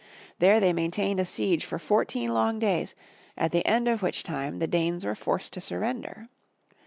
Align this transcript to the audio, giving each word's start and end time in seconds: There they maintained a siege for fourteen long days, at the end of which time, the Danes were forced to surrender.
There 0.39 0.59
they 0.59 0.73
maintained 0.73 1.19
a 1.19 1.25
siege 1.25 1.63
for 1.63 1.77
fourteen 1.77 2.33
long 2.33 2.57
days, 2.57 2.95
at 3.37 3.51
the 3.51 3.63
end 3.67 3.87
of 3.87 4.01
which 4.01 4.23
time, 4.23 4.57
the 4.57 4.65
Danes 4.65 5.05
were 5.05 5.13
forced 5.13 5.53
to 5.53 5.61
surrender. 5.61 6.27